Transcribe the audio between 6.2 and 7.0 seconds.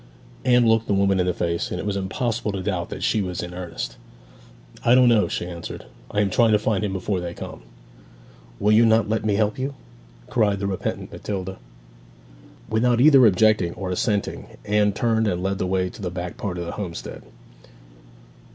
am trying to find him